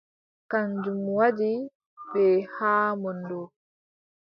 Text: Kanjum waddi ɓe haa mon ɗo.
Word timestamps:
Kanjum 0.51 0.99
waddi 1.17 1.51
ɓe 2.11 2.23
haa 2.55 2.87
mon 3.01 3.17
ɗo. 3.29 3.39